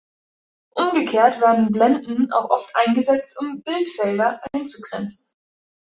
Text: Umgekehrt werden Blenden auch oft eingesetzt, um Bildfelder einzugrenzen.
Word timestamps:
Umgekehrt 0.73 1.39
werden 1.41 1.71
Blenden 1.71 2.31
auch 2.31 2.49
oft 2.49 2.75
eingesetzt, 2.75 3.39
um 3.39 3.61
Bildfelder 3.61 4.41
einzugrenzen. 4.51 5.35